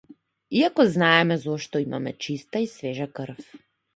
Иако 0.59 0.83
знаеме 0.95 1.35
зошто 1.43 1.77
имаме 1.85 2.11
чиста 2.23 2.57
и 2.65 2.67
свежа 2.67 3.07
крв. 3.19 3.39